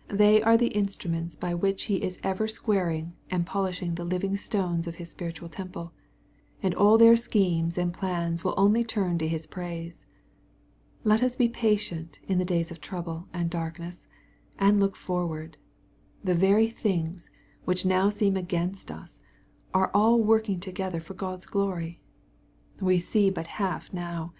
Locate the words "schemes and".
7.16-7.94